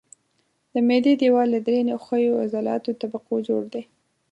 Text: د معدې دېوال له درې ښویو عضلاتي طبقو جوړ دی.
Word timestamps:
د 0.73 0.75
معدې 0.87 1.13
دېوال 1.21 1.47
له 1.55 1.59
درې 1.67 1.79
ښویو 2.03 2.39
عضلاتي 2.43 2.91
طبقو 3.01 3.35
جوړ 3.47 3.61
دی. 3.73 3.83